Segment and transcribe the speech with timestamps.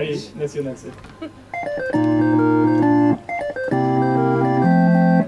[0.00, 0.94] Allez, National 7.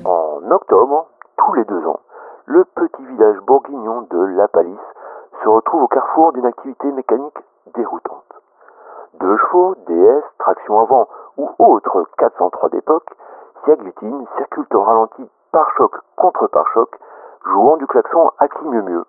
[0.07, 2.01] En octobre, tous les deux ans,
[2.47, 4.79] le petit village bourguignon de La Palisse
[5.43, 7.37] se retrouve au carrefour d'une activité mécanique
[7.75, 8.25] déroutante.
[9.21, 13.11] Deux chevaux, DS, traction avant ou autres 403 d'époque
[13.65, 16.89] s'y agglutinent, circulent au ralenti par choc contre par choc,
[17.45, 19.05] jouant du klaxon à qui mieux mieux.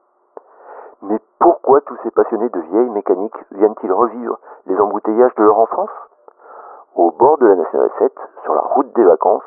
[1.03, 4.39] Mais pourquoi tous ces passionnés de vieilles mécaniques viennent-ils revivre
[5.05, 5.89] les embouteillages de leur enfance
[6.95, 8.11] Au bord de la Nationale 7,
[8.43, 9.43] sur la route des vacances,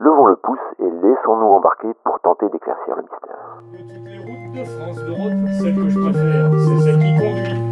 [0.00, 3.62] levons le pouce et laissons-nous embarquer pour tenter d'éclaircir le mystère.
[3.72, 7.12] De toutes les routes de France, de route, celle que je préfère, c'est celle qui
[7.18, 7.62] conduit.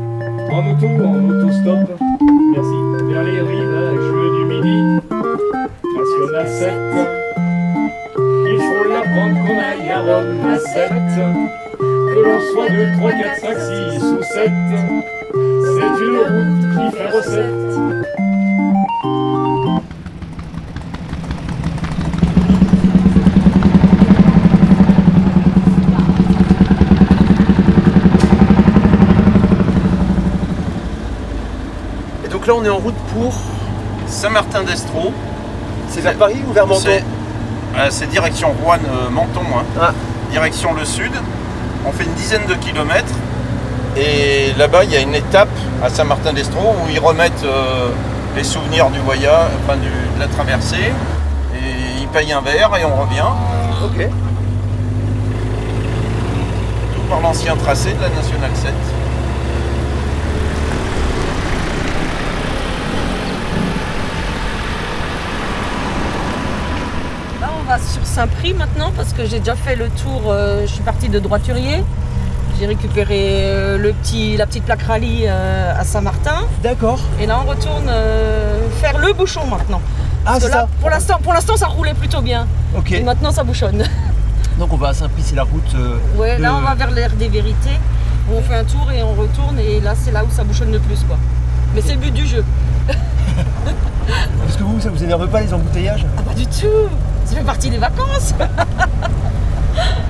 [0.51, 1.81] En auto, en autostop,
[2.55, 2.79] merci,
[3.13, 4.79] vers les rivages du Midi.
[5.97, 6.73] National 7,
[8.47, 10.91] il faut l'apprendre qu'on aille à Rome à 7.
[11.79, 15.20] Que l'on soit 2, 3, 4, 5, 6 ou 7, c'est
[15.99, 17.55] une route qui fait recette.
[32.25, 33.35] Et donc là, on est en route pour.
[34.07, 35.13] Saint-Martin-d'Estro,
[35.89, 36.91] C'est vers Paris ou vers Menton
[37.91, 39.65] c'est euh, direction Rouen-Menton, hein.
[39.81, 39.93] Ah.
[40.31, 41.13] direction le sud.
[41.87, 43.15] On fait une dizaine de kilomètres
[43.97, 45.49] et là-bas il y a une étape
[45.83, 47.89] à Saint-Martin-d'Estro où ils remettent euh,
[48.37, 50.93] les souvenirs du voyage, enfin du- de la traversée
[51.55, 53.25] et ils payent un verre et on revient.
[53.85, 54.07] Ok.
[56.95, 58.73] Tout par l'ancien tracé de la Nationale 7.
[67.41, 70.23] Là, on va sur Saint-Prix maintenant parce que j'ai déjà fait le tour.
[70.27, 71.83] euh, je suis partie de Droiturier.
[72.61, 76.43] J'ai récupéré euh, le petit, la petite plaque rallye euh, à Saint-Martin.
[76.63, 77.01] D'accord.
[77.19, 79.81] Et là, on retourne euh, faire le bouchon maintenant.
[80.27, 80.69] Ah, Parce que là, ça.
[80.79, 82.47] pour l'instant, pour l'instant, ça roulait plutôt bien.
[82.77, 82.93] Ok.
[82.93, 83.83] Et maintenant, ça bouchonne.
[84.59, 85.75] Donc on va c'est la route.
[86.19, 87.81] Ouais, là, on va vers l'air des vérités.
[88.31, 89.59] où On fait un tour et on retourne.
[89.59, 91.17] Et là, c'est là où ça bouchonne le plus, quoi.
[91.75, 92.45] Mais c'est le but du jeu.
[92.89, 96.05] Parce que vous, ça vous énerve pas les embouteillages?
[96.19, 96.91] Ah, pas du tout.
[97.25, 98.35] Ça fait partie des vacances.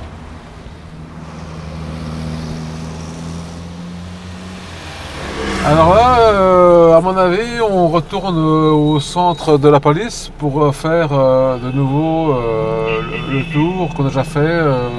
[5.71, 10.61] Alors là, euh, à mon avis, on retourne euh, au centre de la police pour
[10.65, 12.99] euh, faire euh, de nouveau euh,
[13.31, 14.89] le, le tour qu'on a déjà fait euh,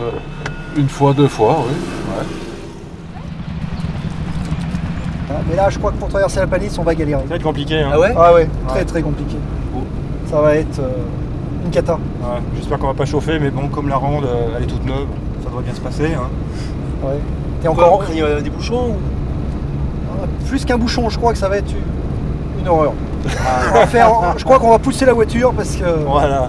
[0.77, 1.75] une fois, deux fois, oui.
[2.17, 2.25] ouais.
[5.31, 7.21] Ah, Mais là, je crois que pour traverser la palisse, on va galérer.
[7.23, 7.91] Ça va être compliqué, hein.
[7.93, 9.37] Ah ouais Ah ouais, très très compliqué.
[10.31, 10.89] Ça va être euh,
[11.67, 11.95] une cata.
[12.23, 14.25] Ouais, J'espère qu'on va pas chauffer, mais bon, comme la ronde,
[14.57, 15.07] elle est toute neuve,
[15.43, 16.15] ça devrait bien se passer.
[16.15, 16.31] Hein.
[17.05, 17.19] Ouais.
[17.63, 18.97] Et Encore encore il y a des bouchons ou...
[20.49, 22.93] Plus qu'un bouchon, je crois que ça va être une, une horreur.
[23.71, 26.49] On va faire- je crois qu'on va pousser la voiture parce que Voilà.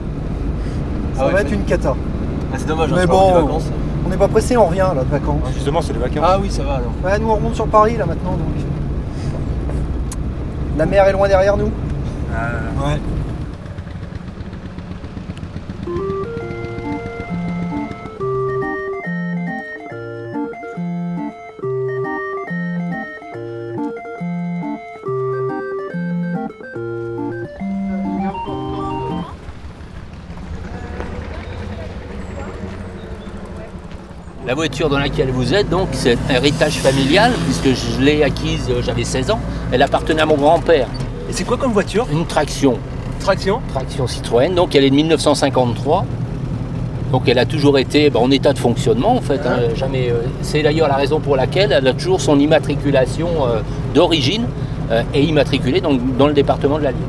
[1.16, 1.94] ça Ah ouais, va être une cata.
[1.96, 3.70] Ah, c'est dommage, Mais bon, des vacances.
[4.06, 5.40] on n'est pas pressé, on revient là de vacances.
[5.54, 6.24] Justement, c'est les vacances.
[6.28, 6.92] Ah oui, ça va alors.
[7.04, 8.40] Ouais, nous on remonte sur Paris là maintenant donc.
[10.78, 11.66] La mer est loin derrière nous.
[11.66, 13.00] Ouais.
[34.46, 38.68] La voiture dans laquelle vous êtes, donc, c'est un héritage familial, puisque je l'ai acquise,
[38.70, 39.40] euh, j'avais 16 ans.
[39.72, 40.88] Elle appartenait à mon grand-père.
[41.30, 42.08] Et c'est quoi comme voiture?
[42.12, 42.78] Une traction,
[43.22, 43.62] Traction?
[43.70, 46.06] Traction Citroën, donc elle est de 1953.
[47.14, 49.40] Donc elle a toujours été bah, en état de fonctionnement en fait.
[49.46, 53.62] hein, jamais, euh, c'est d'ailleurs la raison pour laquelle elle a toujours son immatriculation euh,
[53.94, 54.46] d'origine
[54.92, 57.00] euh, et immatriculée donc, dans le département de la Lune.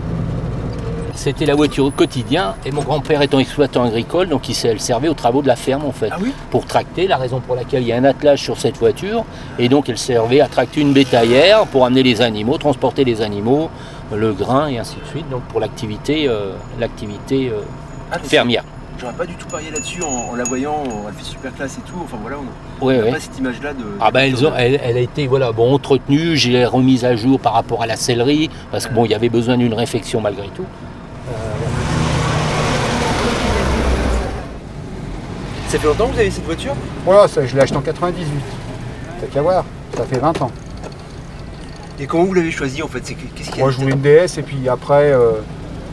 [1.15, 4.81] C'était la voiture au quotidien et mon grand-père étant exploitant agricole, donc il, s'est- elle
[4.81, 6.09] servait aux travaux de la ferme en fait.
[6.11, 8.77] Ah oui pour tracter, la raison pour laquelle il y a un attelage sur cette
[8.79, 9.25] voiture,
[9.59, 13.71] et donc elle servait à tracter une bétaillère pour amener les animaux, transporter les animaux,
[14.15, 17.61] le grain et ainsi de suite, donc pour l'activité euh, l'activité euh,
[18.13, 18.65] Ah, fermière.
[19.01, 21.81] J'aurais pas du tout parié là-dessus en, en la voyant, elle fait super classe et
[21.91, 21.97] tout.
[22.05, 22.37] Enfin voilà,
[22.81, 23.11] on Ouais, ouais.
[23.11, 23.85] pas cette image-là de.
[24.01, 27.87] Ah ben elle a été voilà, bon, entretenue, j'ai remise à jour par rapport à
[27.87, 30.65] la sellerie, parce que bon, il y avait besoin d'une réfection malgré tout.
[35.75, 36.75] Ça fait longtemps que vous avez cette voiture
[37.05, 38.25] Voilà, ça, je l'ai acheté en 98.
[39.21, 39.65] T'as qu'à voir,
[39.97, 40.53] ça fait 20 ans.
[41.99, 44.01] Et comment vous l'avez choisi en fait Qu'est-ce qu'il y a Moi, je voulais une
[44.01, 45.33] DS, et puis après, euh,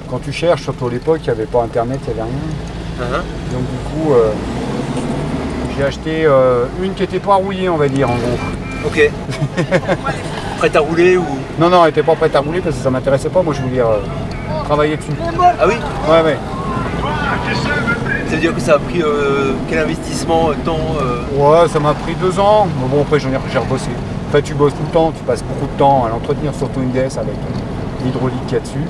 [0.07, 3.11] quand tu cherches, surtout à l'époque, il n'y avait pas Internet, il n'y avait rien.
[3.17, 4.31] Hein Donc, du coup, euh,
[5.75, 8.85] j'ai acheté euh, une qui n'était pas rouillée, on va dire, en gros.
[8.85, 9.11] Ok.
[10.59, 11.25] Prête à rouler ou?
[11.59, 13.41] Non, non, elle était pas prête à rouler parce que ça m'intéressait pas.
[13.41, 13.81] Moi, je voulais
[14.65, 15.09] travailler dessus.
[15.59, 15.73] Ah oui?
[16.07, 16.37] Ouais, ouais.
[18.27, 21.79] Ça veut dire que ça a pris euh, quel investissement, euh, temps euh, Ouais, ça
[21.79, 22.67] m'a pris deux ans.
[22.79, 23.89] Mais bon, après, j'en ai, j'ai rebossé.
[24.29, 25.11] En fait, tu bosses tout le temps.
[25.15, 27.35] Tu passes beaucoup de temps à l'entretenir, surtout une DS avec
[28.03, 28.85] l'hydraulique qu'il y a dessus.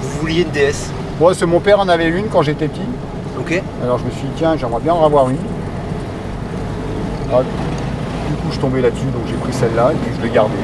[0.00, 0.90] Vous vouliez une DS
[1.20, 2.80] Ouais, c'est mon père en avait une quand j'étais petit.
[3.38, 3.62] Ok.
[3.82, 5.36] Alors je me suis dit, tiens, j'aimerais bien en avoir une.
[5.36, 5.42] Du
[8.34, 10.54] coup, je tombé là-dessus, donc j'ai pris celle-là et puis je l'ai gardée.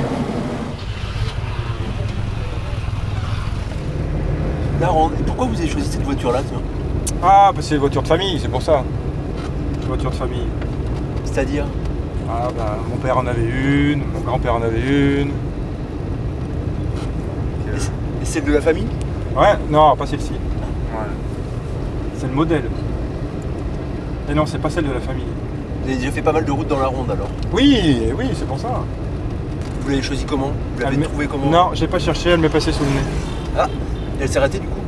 [4.81, 6.41] Et pourquoi vous avez choisi cette voiture-là
[7.23, 8.83] Ah, bah c'est une voiture de famille, c'est pour ça.
[9.83, 10.47] Une voiture de famille.
[11.25, 11.65] C'est-à-dire
[12.29, 14.81] Ah, bah, mon père en avait une, mon grand-père en avait
[15.23, 15.31] une.
[18.23, 18.87] Et celle de la famille
[19.37, 20.33] Ouais, non, pas celle-ci.
[20.33, 21.07] Ouais.
[22.17, 22.65] C'est le modèle.
[24.31, 25.25] Et non, c'est pas celle de la famille.
[25.83, 28.47] Vous avez déjà fait pas mal de routes dans la ronde alors Oui, oui, c'est
[28.47, 28.69] pour ça.
[29.83, 30.53] Vous l'avez choisi comment?
[30.77, 31.51] Vous l'avez Elle m'est- trouvé comment?
[31.51, 33.07] Non, j'ai pas cherché, elle m'est passée sous le nez.
[33.59, 33.69] Ah
[34.21, 34.79] elle s'est arrêtée du coup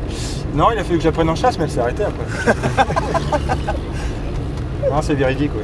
[0.56, 2.54] Non, il a fallu que j'apprenne en chasse, mais elle s'est arrêtée après.
[4.90, 5.62] non, c'est véridique, oui.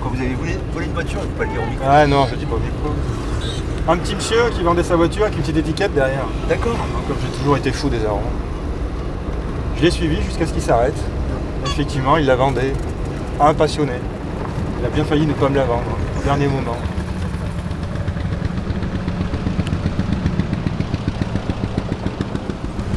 [0.00, 1.84] Quand vous avez volé, volé une voiture, il faut pas le dire au micro.
[1.84, 2.90] Ah non, je dis pas au micro.
[3.88, 6.22] Un petit monsieur qui vendait sa voiture avec une petite étiquette derrière.
[6.48, 6.76] D'accord.
[7.08, 8.22] Comme j'ai toujours été fou des arômes.
[9.76, 10.94] Je l'ai suivi jusqu'à ce qu'il s'arrête.
[11.66, 12.74] Effectivement, il la vendait.
[13.40, 13.94] Un passionné.
[14.78, 15.82] Il a bien failli ne pas me la vendre.
[16.16, 16.76] Au dernier moment.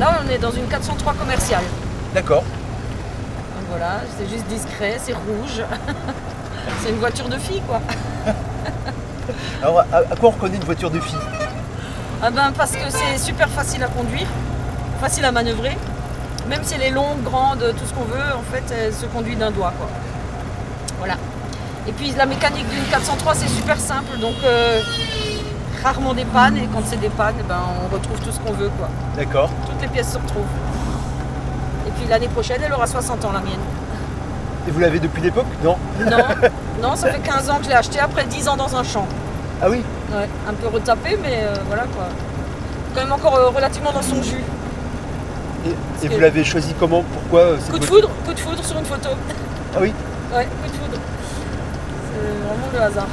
[0.02, 1.64] Là, on est dans une 403 commerciale.
[2.16, 2.42] D'accord.
[2.42, 5.62] Donc voilà, c'est juste discret, c'est rouge.
[6.82, 7.80] c'est une voiture de fille, quoi.
[9.62, 11.20] Alors à, à quoi on reconnaît une voiture de fille?
[12.20, 14.26] Ah ben parce que c'est super facile à conduire,
[15.00, 15.78] facile à manœuvrer.
[16.50, 19.36] Même si elle est longue, grande, tout ce qu'on veut, en fait, elle se conduit
[19.36, 19.88] d'un doigt, quoi.
[20.98, 21.14] Voilà.
[21.88, 24.82] Et puis la mécanique d'une 403, c'est super simple, donc euh,
[25.84, 26.58] rarement des pannes.
[26.58, 28.90] Et quand c'est des pannes, ben, on retrouve tout ce qu'on veut, quoi.
[29.16, 29.50] D'accord.
[29.66, 30.46] Toutes les pièces se retrouvent.
[31.88, 33.60] Et puis l'année prochaine, elle aura 60 ans, la mienne.
[34.68, 35.48] Et vous l'avez depuis l'époque?
[35.64, 36.18] Non Non,
[36.82, 39.08] non, ça fait 15 ans que je l'ai acheté après 10 ans dans un champ.
[39.62, 39.82] Ah oui?
[40.12, 42.06] Ouais, un peu retapé, mais euh, voilà quoi.
[42.94, 44.44] Quand même encore euh, relativement dans son jus.
[45.66, 47.04] Et, vous l'avez choisi comment?
[47.14, 49.10] Pourquoi euh, Coup de foudre, coup de foudre sur une photo.
[49.76, 49.94] Ah oui?
[50.34, 51.00] Ouais, coup de foudre.
[52.14, 53.08] C'est vraiment le hasard.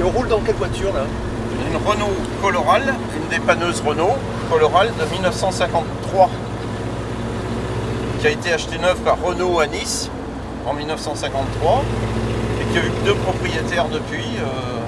[0.00, 1.02] Et on roule dans quelle voiture là?
[1.70, 4.16] Une Renault Coloral, une dépanneuse Renault
[4.50, 6.30] Coloral de 1953,
[8.20, 10.08] qui a été achetée neuve par Renault à Nice
[10.66, 11.84] en 1953
[12.60, 14.24] et qui a eu que deux propriétaires depuis.
[14.42, 14.80] euh,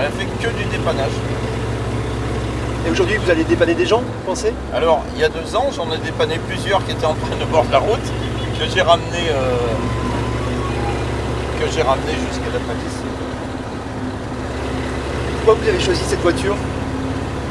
[0.00, 1.12] elle a fait que du dépannage.
[2.86, 4.52] Et aujourd'hui vous allez dépanner des gens, vous pensez?
[4.74, 7.44] Alors, il y a deux ans, j'en ai dépanné plusieurs qui étaient en train de
[7.44, 8.06] bord de la route,
[8.58, 9.56] que j'ai ramené, euh,
[11.60, 12.97] que j'ai ramené jusqu'à la police.
[15.48, 16.54] Pourquoi vous avez choisi cette voiture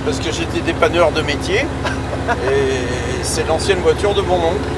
[0.06, 1.62] Parce que j'étais dépanneur de métier
[2.30, 4.70] et c'est l'ancienne voiture de mon oncle.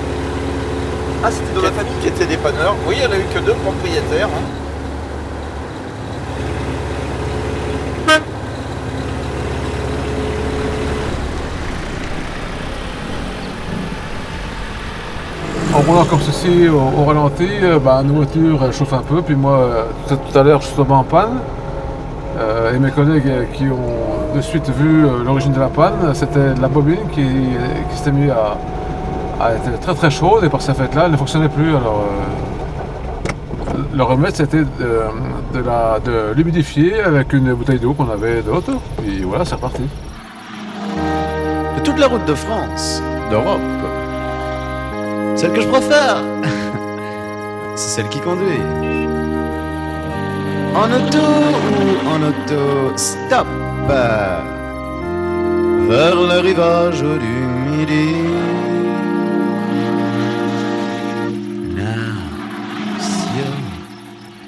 [1.22, 2.78] Ah c'était dans la famille Qui était dépanneur.
[2.88, 4.30] Oui, elle a eu que deux propriétaires.
[4.30, 4.40] hein.
[15.76, 19.22] En roulant comme ceci au, au ralenti, euh, bah, nos voitures chauffent un peu.
[19.22, 21.42] Puis moi, euh, tout, tout à l'heure, je suis tombé en panne.
[22.40, 26.54] Euh, et mes collègues qui ont de suite vu euh, l'origine de la panne, c'était
[26.62, 28.58] la bobine qui, qui s'était mise à,
[29.44, 30.44] à être très très chaude.
[30.46, 31.70] Et par ce fait-là, elle ne fonctionnait plus.
[31.76, 32.04] Alors,
[33.76, 34.66] euh, le remède, c'était de,
[35.54, 38.74] de la- de l'humidifier avec une bouteille d'eau qu'on avait de l'auto.
[39.02, 39.82] Puis voilà, c'est reparti.
[41.78, 43.60] De toute la route de France, d'Europe,
[45.36, 46.18] celle que je préfère,
[47.76, 48.60] c'est celle qui conduit.
[50.76, 53.48] En auto ou en auto, stop
[55.90, 57.36] vers le rivage du
[57.66, 58.10] Midi.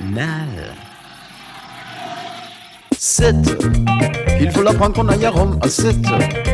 [0.08, 0.50] National.
[2.98, 3.36] 7.
[4.40, 5.96] Il faut l'apprendre qu'on aille à Rome à 7.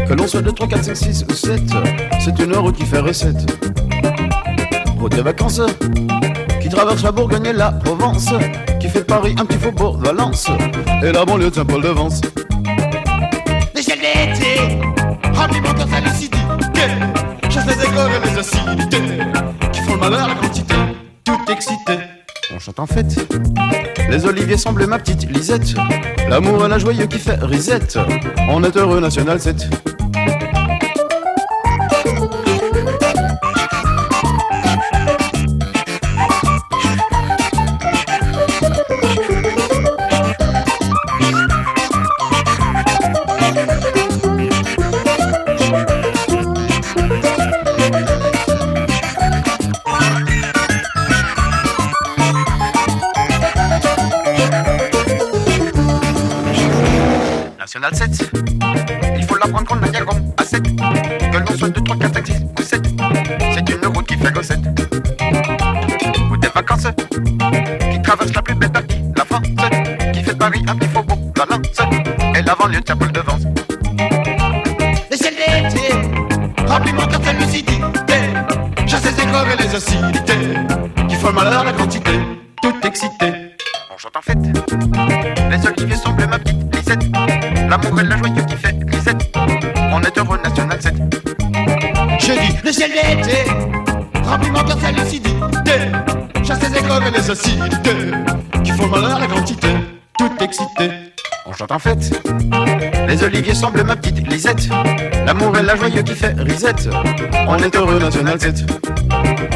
[0.08, 1.62] Que l'on soit de 3, 4, 5, 6 ou 7.
[2.20, 3.60] C'est une route qui fait recette.
[4.98, 5.62] Route de vacances.
[6.68, 8.28] Qui traverse la Bourgogne et la Provence.
[8.82, 10.50] Qui fait Paris un petit faubourg Valence.
[11.02, 12.20] Et la banlieue de Saint-Paul-de-Vence.
[13.74, 14.78] Les gels d'été.
[15.34, 16.38] Remplis mon cœur sa lucidité.
[17.50, 19.02] Chasse les écoles et les acidités.
[19.72, 20.76] Qui font le malheur la quantité.
[21.24, 22.00] Tout excité.
[22.54, 23.16] On chante en fête.
[24.10, 25.74] Les oliviers semblaient ma petite Lisette.
[26.28, 27.98] L'amour et la joyeux qui fait risette.
[28.50, 29.70] On est heureux, National 7.
[57.80, 58.32] National 7.
[59.18, 60.64] Il faut l'apprendre qu'on a rond à 7.
[60.64, 62.88] Que l'on soit 2, 3, 4, 5, 6 ou 7.
[63.54, 65.17] C'est une route qui fait recette.
[106.58, 106.90] Risette.
[107.48, 108.66] On est heureux national 7.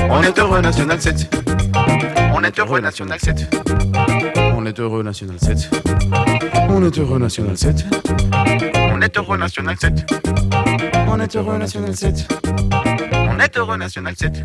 [0.10, 1.36] On est heureux national 7.
[2.34, 3.55] On est heureux national 7.
[4.55, 5.70] On est heureux national 7.
[6.70, 7.86] On est heureux national 7.
[8.93, 10.05] On est heureux national 7.
[11.08, 12.27] On est heureux national 7.
[13.27, 14.43] On est heureux national 7.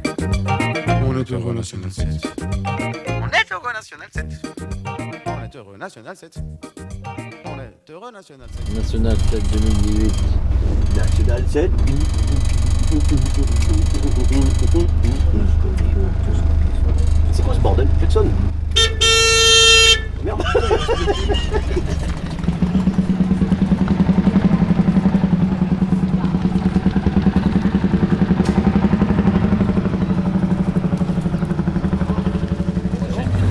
[1.04, 2.16] On est heureux national 7.
[3.20, 4.26] On est heureux national 7.
[5.16, 6.38] On est heureux national 7.
[7.44, 8.74] On est heureux national 7.
[8.74, 10.12] National 7 2018.
[10.96, 11.70] National 7.
[17.32, 17.88] C'est quoi ce bordel?
[20.24, 20.42] Merde.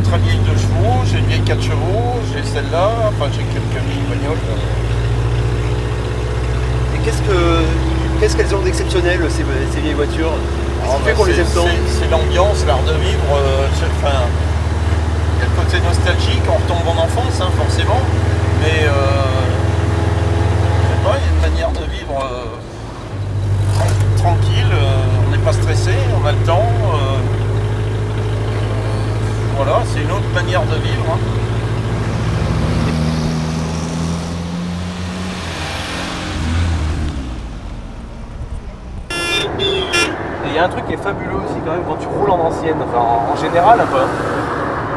[0.04, 1.76] Très vieille 2 chevaux, j'ai une vieille 4 chevaux,
[2.34, 4.38] j'ai celle-là, enfin j'ai quelques vieilles bagnoles.
[6.96, 7.38] Et qu'est-ce que
[8.20, 9.44] qu'est-ce qu'elles ont d'exceptionnel ces,
[9.74, 10.32] ces vieilles voitures?
[10.84, 11.66] Ah, bah, fait qu'on les c'est- aime tant?
[11.66, 13.24] c'est- C'est l'ambiance, l'art de vivre.
[13.36, 13.68] euh,
[14.04, 14.16] enfin,
[15.36, 18.00] il y a le côté nostalgique, on retombe en enfance, hein, forcément.
[18.62, 18.92] Mais euh,
[21.02, 22.46] il y a une manière de vivre euh,
[23.78, 24.72] tran- tranquille.
[24.72, 25.92] euh, on n'est pas stressé,
[26.22, 26.70] on a le temps.
[26.94, 27.18] euh,
[29.58, 31.06] voilà, c'est une autre manière de vivre.
[31.10, 31.20] hein.
[39.60, 42.30] Et il y a un truc qui est fabuleux aussi quand même quand tu roules
[42.32, 43.98] en ancienne, enfin en, général un peu.
[43.98, 44.12] hein.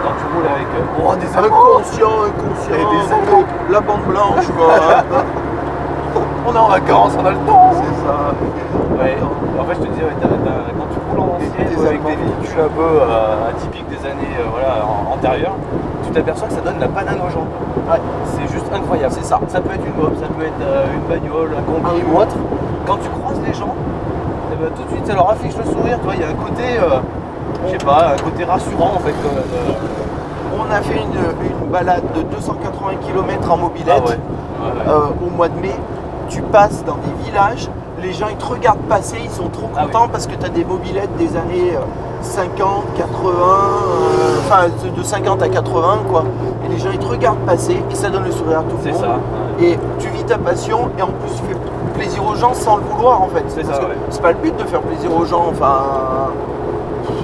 [0.04, 2.74] Quand tu roules avec euh, oh, des Inconscient, inconscient.
[2.74, 3.44] Et des anneaux.
[3.70, 4.74] La bande blanche, quoi.
[6.46, 7.72] on est en vacances, on a le temps.
[7.74, 9.02] C'est ça.
[9.02, 9.16] Ouais.
[9.58, 12.02] En fait je te disais, ouais, t'as- t'as- quand tu roules en ancienne ou avec
[12.04, 15.56] des véhicules un peu euh, atypiques des années euh, voilà, antérieures,
[16.04, 17.46] tu t'aperçois que ça donne la banane aux gens.
[18.24, 19.12] C'est juste incroyable.
[19.16, 19.40] C'est ça.
[19.48, 22.36] Ça peut être une mob, ça peut être euh, une bagnole, un combi ou autre.
[22.86, 23.74] Quand tu croises les gens,
[24.60, 25.98] ben, tout de suite ça leur affiche le sourire.
[25.98, 26.98] Tu vois, il y a un côté, euh,
[27.66, 29.10] je sais pas, un côté rassurant en fait.
[29.10, 29.72] euh.
[30.58, 32.70] On a fait une, une balade de 280
[33.06, 34.10] km en mobilette Ah ouais.
[34.10, 34.88] Ouais, ouais.
[34.92, 35.74] euh, au mois de mai.
[36.28, 37.68] Tu passes dans des villages,
[38.02, 40.50] les gens ils te regardent passer, ils sont trop Ah contents parce que tu as
[40.50, 41.80] des mobilettes des années euh,
[42.20, 46.24] 50, 80, euh, enfin de- de 50 à 80 quoi.
[46.64, 48.82] Et les gens ils te regardent passer et ça donne le sourire à tout le
[48.82, 49.00] C'est monde.
[49.02, 49.64] ça.
[49.64, 51.57] Et tu vis ta passion et en plus tu fais
[51.98, 53.44] plaisir aux gens sans le vouloir en fait.
[53.48, 53.96] C'est ça, ouais.
[54.10, 56.30] C'est pas le but de faire plaisir aux gens, enfin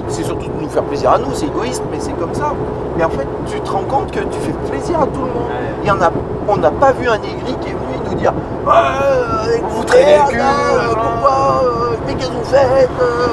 [0.07, 2.53] c'est surtout de nous faire plaisir à nous, c'est égoïste, mais c'est comme ça.
[2.97, 5.49] Mais en fait, tu te rends compte que tu fais plaisir à tout le monde.
[5.83, 6.11] Il y en a,
[6.47, 8.33] on n'a pas vu un aigri qui est venu nous dire
[8.67, 13.27] avec vous traînez euh, pourquoi, euh, mais qu'est-ce que vous faites euh,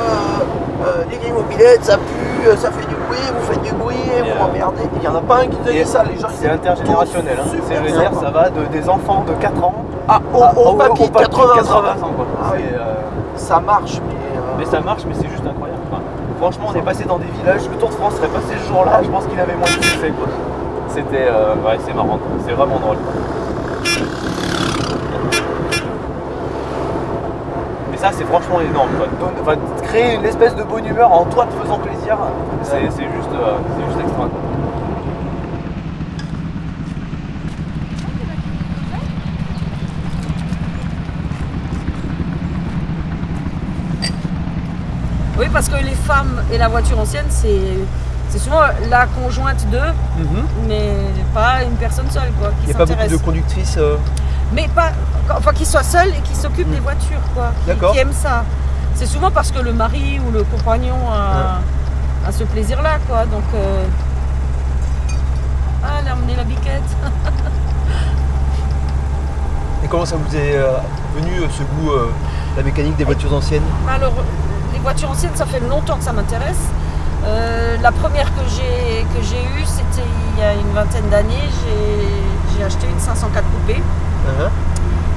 [0.85, 3.97] euh, Les grilles mobilettes, ça pue, euh, ça fait du bruit, vous faites du bruit,
[4.19, 4.83] vous m'emmerdez.
[4.95, 7.37] Il n'y en a pas un qui te dit Et ça, les gens C'est intergénérationnel.
[7.41, 7.49] Hein.
[7.69, 9.75] C'est je veux dire, ça va de, des enfants de 4 ans
[10.09, 11.55] Ah, au, à- au papy de 80 ans.
[11.57, 12.13] 80 ans.
[12.17, 12.27] quoi.
[12.43, 12.63] Ah oui.
[12.73, 12.95] Euh,
[13.37, 14.15] Ça marche, mais.
[14.15, 15.81] euh, Mais ça marche, mais c'est juste incroyable.
[15.91, 16.03] Enfin,
[16.41, 17.69] franchement, on est passé dans des villages.
[17.71, 19.01] Le Tour de France serait passé ce jour-là.
[19.03, 20.13] Je pense qu'il avait moins de succès.
[20.89, 21.27] C'était.
[21.31, 22.19] euh, ouais, c'est marrant.
[22.47, 22.97] C'est vraiment drôle.
[28.03, 28.91] Ça, c'est franchement énorme.
[29.45, 29.55] quoi.
[29.85, 32.19] Créer une espèce de bonne humeur en toi te faisant plaisir,
[32.65, 34.29] c'est juste, euh, c'est juste extra.
[45.39, 47.61] Oui, parce que les femmes et la voiture ancienne, c'est
[48.29, 49.93] c'est souvent la conjointe d'eux,
[50.67, 50.95] mais
[51.35, 53.77] pas une personne seule quoi, qui Il n'y a pas beaucoup de conductrices.
[53.77, 53.97] euh,
[54.55, 54.91] Mais pas,
[55.37, 58.45] enfin qui soit seule et qui s'occupe des voitures quoi, qui- qui, aime ça.
[58.95, 61.61] C'est souvent parce que le mari ou le compagnon a,
[62.29, 63.45] a ce plaisir-là quoi, donc.
[63.55, 63.85] euh,
[65.85, 66.83] Ah, elle a emmené la biquette.
[69.85, 70.75] Et comment ça vous est euh,
[71.17, 72.09] venu euh, ce goût, euh,
[72.57, 73.65] la mécanique des voitures anciennes?
[73.89, 74.13] Alors,
[74.73, 76.61] les voitures anciennes, ça fait longtemps que ça m'intéresse.
[77.25, 81.49] Euh, la première que j'ai que j'ai eue, c'était il y a une vingtaine d'années.
[81.65, 82.09] J'ai
[82.59, 83.83] j'ai acheté une 504 coupée.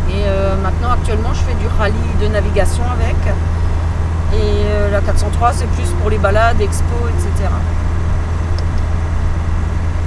[0.10, 3.16] Et euh, maintenant, actuellement, je fais du rallye de navigation avec.
[4.34, 7.50] Et euh, la 403, c'est plus pour les balades, expos, etc.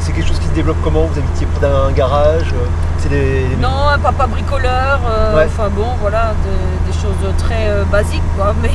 [0.01, 1.05] C'est quelque chose qui se développe comment?
[1.05, 2.67] Vous habitiez près d'un garage euh,
[2.99, 3.47] C'est des.
[3.61, 5.47] Non, un papa bricoleur, euh, Ouais.
[5.47, 8.55] enfin bon, voilà, de- des choses très basiques, quoi.
[8.63, 8.71] Mais,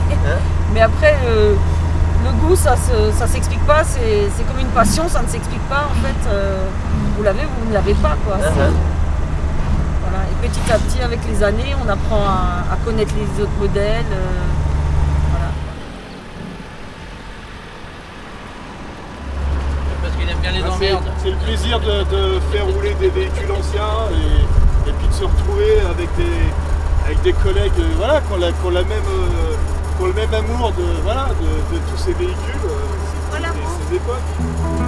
[0.74, 1.56] mais après, le,
[2.42, 2.76] goût, ça
[3.18, 6.30] ça s'explique pas, c'est c'est comme une passion, ça ne s'explique pas, en fait.
[6.30, 6.58] euh,
[7.18, 8.38] vous l'avez, vous ne l'avez pas, quoi.
[10.44, 14.04] Petit à petit, avec les années, on apprend à, à connaître les autres modèles.
[14.12, 14.44] euh,
[15.32, 15.50] voilà.
[20.02, 21.04] Parce qu'il aime bien les Ah, c'est- emmerdes.
[21.24, 25.24] C'est le plaisir de, de faire rouler des véhicules anciens et, et puis de se
[25.24, 29.56] retrouver avec des, avec des collègues euh, voilà, qui ont, la- même, euh,
[29.98, 32.70] qui ont le même amour de, voilà, de, de tous ces véhicules, euh,
[33.32, 34.83] ces, ces- ces époques.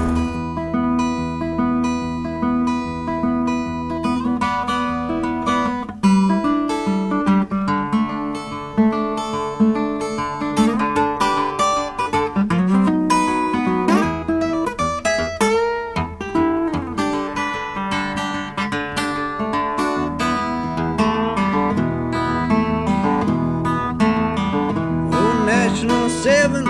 [26.25, 26.65] 7,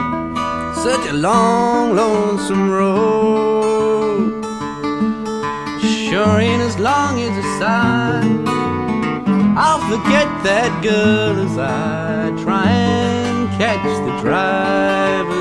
[0.76, 4.44] such a long, lonesome road.
[5.80, 8.46] Sure ain't as long as a sign.
[9.58, 15.35] I'll forget that girl as I try and catch the driver's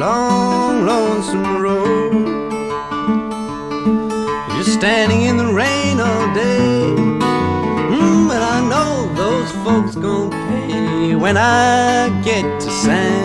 [0.00, 2.26] long, lonesome road.
[4.56, 6.94] Just standing in the rain all day.
[7.92, 13.19] Mm, but I know those folks gon' pay when I get to San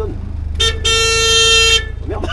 [0.00, 0.14] bordel Klaxon
[2.08, 2.26] Merde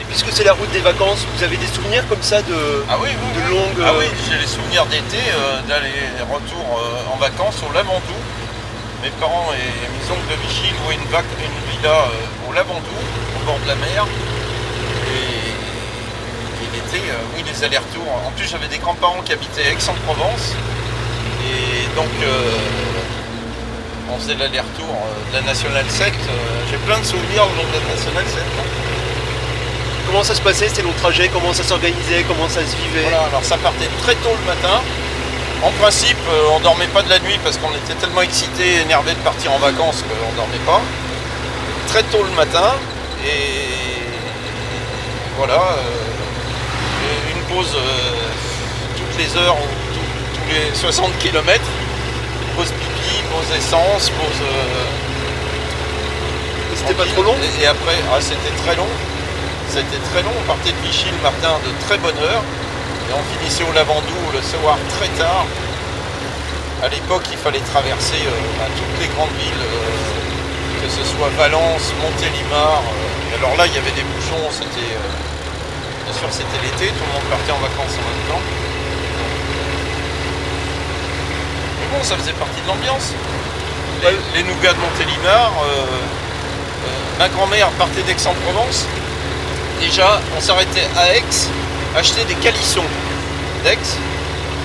[0.00, 2.54] Et puisque c'est la route des vacances, vous avez des souvenirs comme ça de,
[2.88, 3.54] Ah oui, oui, de oui.
[3.54, 3.84] longues.
[3.84, 5.92] Ah euh, oui, j'ai les souvenirs d'été, euh, d'aller
[6.30, 8.14] retour euh, en vacances au Lavandou.
[9.02, 9.62] Mes parents et
[9.94, 12.82] mes oncles de Vichy louaient une, vac- une villa euh, au Lavandou,
[13.40, 14.06] au bord de la mer.
[15.14, 15.54] Et,
[16.64, 18.10] et l'été, euh, oui, les allers-retours.
[18.26, 20.54] En plus, j'avais des grands-parents qui habitaient Aix-en-Provence.
[21.46, 22.50] Et donc, euh,
[24.12, 24.90] on faisait l'aller-retour
[25.30, 26.08] de la Nationale 7.
[26.12, 26.12] Euh,
[26.70, 28.42] j'ai plein de souvenirs au long de la Nationale 7.
[30.08, 30.68] Comment ça se passait?
[30.68, 32.24] Ces longs trajets Comment ça s'organisait?
[32.26, 33.02] Comment ça se vivait?
[33.02, 34.80] Voilà, alors ça partait très tôt le matin.
[35.64, 39.14] En principe, euh, on dormait pas de la nuit parce qu'on était tellement excités, énervés
[39.14, 40.80] de partir en vacances qu'on dormait pas.
[41.88, 42.74] Très tôt le matin
[43.26, 43.98] et
[45.36, 51.60] voilà, euh, une pause euh, toute les heures ou tous, les 60 km.
[52.56, 54.46] Pause pipi, pause essence, pause.
[56.76, 57.34] c'était pas trop long?
[57.42, 58.88] Et, et après, ah, c'était très long.
[59.68, 60.30] C'était très long.
[60.40, 62.42] On partait de Vichy le matin de très bonne heure.
[63.08, 65.46] Et on finissait au Lavandou le soir très tard.
[66.82, 71.28] À l'époque, il fallait traverser euh, bah, toutes les grandes villes, euh, que ce soit
[71.36, 72.82] Valence, Montélimar.
[72.84, 74.92] euh, et alors là, il y avait des bouchons, c'était.
[76.04, 78.44] bien sûr, c'était l'été, tout le monde partait en vacances en même temps.
[81.80, 83.12] Mais bon, ça faisait partie de l'ambiance.
[84.04, 85.52] Les, les nougats de Montélimar,
[87.18, 88.86] ma grand-mère partait d'Aix-en-Provence.
[89.80, 91.24] Déjà, on s'arrêtait à Aix,
[91.96, 92.84] acheter des calissons
[93.64, 93.78] d'Aix.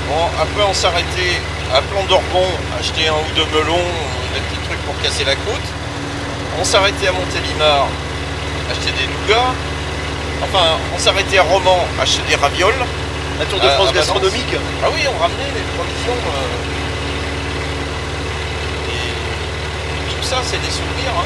[0.10, 1.40] Bon, après, on s'arrêtait
[1.74, 2.46] à Plan d'Orbon,
[2.80, 3.88] acheter un ou deux melons,
[4.34, 5.68] des petits trucs pour casser la croûte.
[6.60, 7.88] On s'arrêtait à Montélimar,
[8.70, 9.54] acheter des nougats.
[10.44, 12.76] Enfin, on s'arrêtait à Romans, acheter des ravioles.
[13.40, 13.96] La Tour de France à Valence.
[13.96, 16.14] gastronomique Ah oui, on ramenait les provisions.
[16.28, 16.62] euh,
[18.94, 21.14] et tout ça, c'est des souvenirs.
[21.18, 21.26] hein.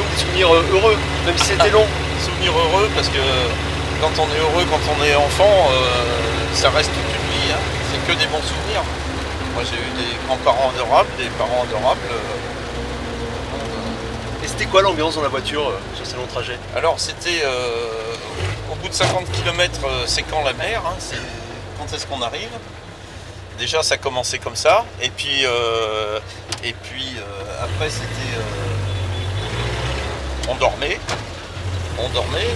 [0.00, 1.84] Donc des souvenirs euh, heureux, même si c'était long.
[2.24, 3.18] Souvenirs heureux parce que
[4.00, 7.52] quand on est heureux, quand on est enfant, euh, ça reste toute une vie.
[7.52, 7.58] hein.
[7.92, 8.82] C'est que des bons souvenirs.
[9.54, 12.00] Moi, j'ai eu des grands-parents adorables, des parents adorables.
[12.10, 12.38] euh,
[14.44, 17.42] Et c'était quoi l'ambiance dans la voiture sur ces longs trajets Alors c'était
[18.72, 21.18] au bout de 50 km, c'est quand la mer, hein, c'est
[21.78, 22.48] quand est-ce qu'on arrive?
[23.58, 26.18] Déjà ça commençait comme ça, et puis, euh,
[26.64, 28.34] et puis euh, après c'était...
[28.36, 28.40] euh,
[30.50, 30.98] on dormait,
[31.98, 32.54] on dormait.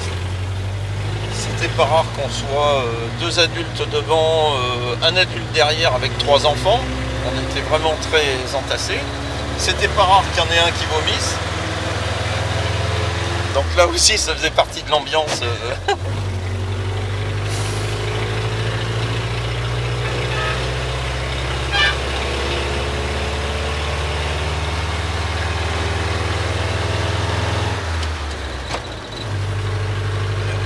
[1.32, 6.46] C'était pas rare qu'on soit euh, deux adultes devant, euh, un adulte derrière avec trois
[6.46, 6.80] enfants.
[7.26, 9.00] On était vraiment très entassés.
[9.58, 11.34] C'était pas rare qu'il y en ait un qui vomisse.
[13.54, 15.40] Donc là aussi, ça faisait partie de l'ambiance.
[15.42, 15.94] euh.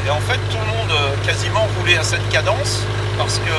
[0.06, 1.14] Et en fait, tout le monde euh,
[1.96, 2.82] à cette cadence
[3.16, 3.56] parce que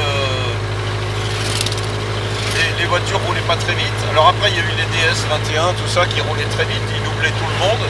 [2.56, 4.00] les, les voitures roulaient pas très vite.
[4.12, 6.82] Alors après, il y a eu les DS 21, tout ça qui roulaient très vite,
[6.96, 7.86] ils doublaient tout le monde.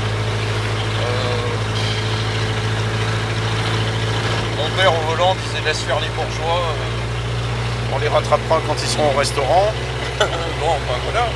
[1.01, 1.47] Euh,
[4.57, 8.87] Mon père au volant disait laisse faire les bourgeois, euh, on les rattrapera quand ils
[8.87, 9.73] seront au restaurant.
[10.19, 11.27] bon, enfin voilà.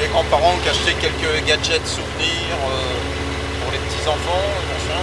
[0.00, 3.13] les grands-parents qui achetaient quelques gadgets souvenirs euh,
[3.64, 5.00] pour les petits-enfants, machin.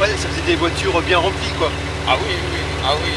[0.00, 1.70] Ouais, ça faisait des voitures bien remplies quoi.
[2.08, 3.12] Ah oui, oui, ah oui.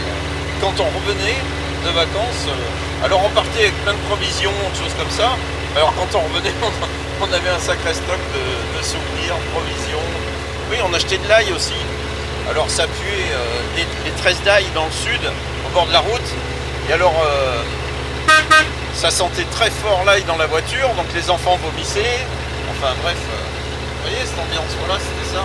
[0.60, 1.40] Quand on revenait
[1.86, 5.32] de vacances, euh, alors on partait avec plein de provisions, de choses comme ça.
[5.76, 6.72] Alors quand on revenait, on,
[7.26, 10.06] on avait un sacré stock de, de souvenirs, de provisions.
[10.70, 11.80] Oui, on achetait de l'ail aussi.
[12.50, 15.22] Alors ça puait euh, les tresses d'ail dans le sud,
[15.66, 16.30] au bord de la route.
[16.90, 17.64] Et alors euh,
[18.94, 22.20] ça sentait très fort l'ail dans la voiture, donc les enfants vomissaient.
[22.78, 23.44] Enfin bref, euh,
[23.96, 25.42] vous voyez cette ambiance, voilà, c'était ça.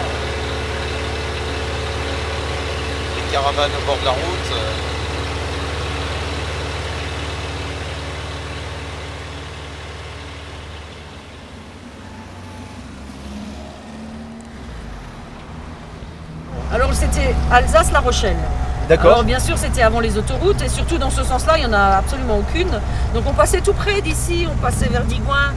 [3.16, 4.52] Les caravanes au bord de la route.
[4.52, 4.72] euh,
[16.72, 18.36] Alors c'était Alsace-La Rochelle.
[18.88, 19.12] D'accord.
[19.12, 21.72] Alors bien sûr c'était avant les autoroutes et surtout dans ce sens-là il n'y en
[21.72, 22.70] a absolument aucune.
[23.14, 25.52] Donc on passait tout près d'ici, on passait vers Digoin.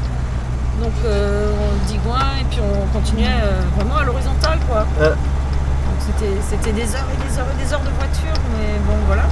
[0.81, 4.85] Donc euh, on- Digoin et puis on continuait euh, vraiment à l'horizontale quoi.
[5.01, 5.09] Euh.
[5.09, 6.15] Donc
[6.49, 9.23] c'était, des heures et des heures et des heures de voiture mais bon voilà,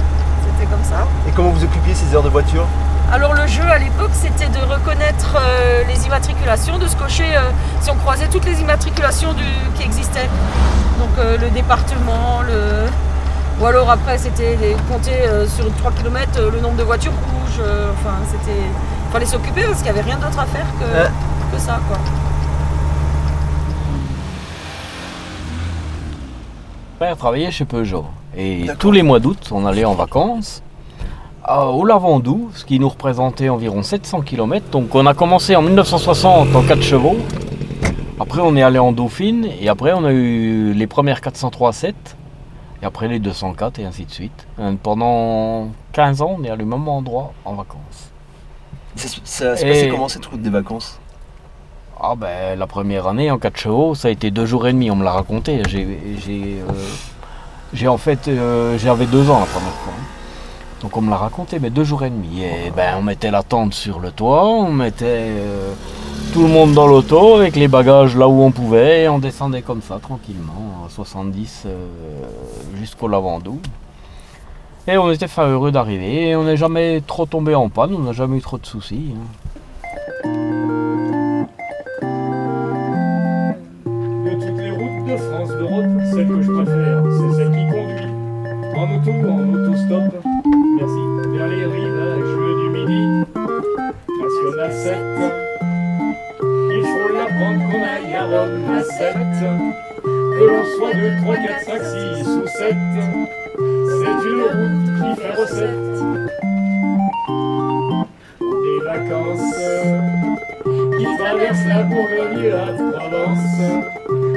[0.44, 1.06] c'était comme ça.
[1.28, 2.66] Et comment vous occupiez ces heures de voiture?
[3.12, 7.50] Alors le jeu à l'époque c'était de reconnaître euh, les immatriculations, de se cocher euh,
[7.80, 10.28] si on croisait toutes les immatriculations du- qui existaient.
[11.00, 12.86] Donc euh, le département, le...
[13.60, 15.16] ou alors après c'était compter
[15.48, 17.60] sur 3 km le nombre de voitures rouges.
[17.94, 18.60] enfin c'était.
[19.12, 21.10] fallait s'occuper parce qu'il n'y avait rien d'autre à faire que, Ouais.
[21.52, 21.98] Que ça quoi.
[26.98, 28.04] père travaillait chez Peugeot.
[28.36, 30.62] Et tous les mois d'août, on allait en vacances
[31.48, 34.66] au Lavandou, ce qui nous représentait environ 700 km.
[34.70, 37.16] Donc on a commencé en 1960 en 4 chevaux.
[38.20, 41.94] Après on est allé en Dauphine et après on a eu les premières 403-7
[42.82, 44.46] et après les 204 et ainsi de suite.
[44.58, 48.12] Euh, Pendant 15 ans on est allé au même endroit en vacances.
[48.96, 51.00] Ça, ça se passait comment cette route des vacances?
[52.02, 54.90] Ah ben la première année en 4 chevaux, ça a été deux jours et demi,
[54.90, 55.60] on me l'a raconté.
[55.68, 56.62] J'ai,
[57.82, 59.92] euh, en fait, euh, j'avais deux ans la première fois.
[60.80, 62.42] Donc on me l'a raconté, mais deux jours et demi.
[62.42, 65.74] Et ben on mettait la tente sur le toit, on mettait, euh,
[66.32, 69.62] tout le monde dans l'auto avec les bagages là où on pouvait et on descendait
[69.62, 71.86] comme ça tranquillement à 70 euh,
[72.78, 73.60] jusqu'au Lavandou.
[74.88, 78.12] Et on était fin heureux d'arriver on n'est jamais trop tombé en panne, on n'a
[78.12, 79.12] jamais eu trop de soucis.
[79.14, 79.39] hein.
[89.00, 90.12] Auto, en autostop,
[90.76, 93.02] merci, vers les rivages du Midi.
[94.20, 94.96] National 7,
[96.42, 99.16] il faut l'apprendre qu'on aille à Rome à 7.
[100.02, 102.76] Que l'on soit 2, 3, 4, 5, 6 ou 7,
[103.86, 105.98] c'est une route qui fait recette.
[108.40, 109.60] Des vacances.
[110.98, 113.56] Qui traversent la Bourgogne et la Provence,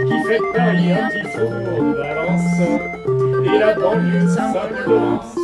[0.08, 2.62] qui fait de Paris un petit faubourg de Valence,
[3.66, 5.36] la banlieue de Saint-Laurence.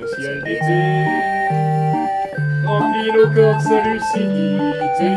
[0.00, 0.80] Le ciel d'été
[2.64, 5.12] remplit nos corps sa lucidité,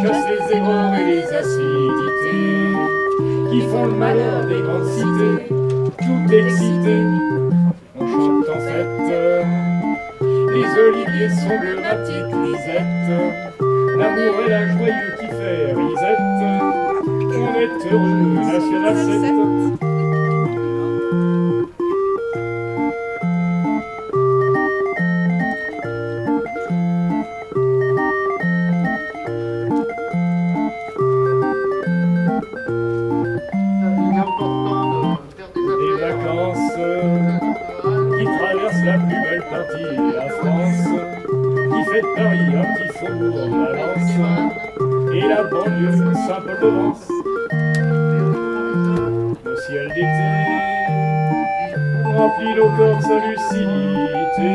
[0.00, 2.76] chasse les aigreurs et les acidités,
[3.50, 6.96] qui font le malheur des grandes cités, tout excité.
[7.98, 9.10] On chante en fête,
[10.54, 13.10] les oliviers sont ma petite Lisette.
[13.98, 16.38] L'amour et la joyeux qui fait risette.
[17.08, 18.27] On est heureux,
[18.88, 19.34] National 7.
[35.78, 36.76] Des vacances
[38.16, 40.88] qui traversent la plus belle partie de la France,
[41.74, 44.16] qui fait Paris un petit faubourg de Valence,
[45.14, 47.17] et la banlieue de Saint-Paul-de-Vence.
[49.68, 50.06] Ciel d'été
[52.16, 54.52] remplit nos corps sa lucidité,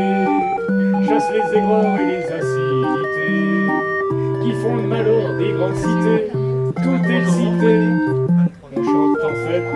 [1.08, 3.68] chasse les aigreurs et les acidités,
[4.42, 6.32] qui font le malheur des grandes cités,
[6.82, 7.76] tout excité.
[8.76, 9.74] On chante en fête,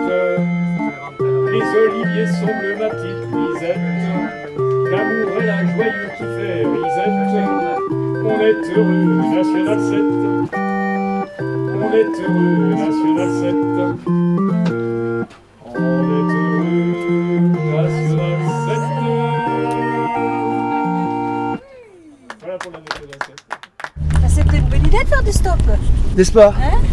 [1.19, 3.77] les oliviers bleus, ma petite Lisette.
[4.89, 7.31] L'amour et la joyeux qui fait risette.
[8.25, 9.06] On est heureux,
[26.17, 26.86] N'est-ce pas Hein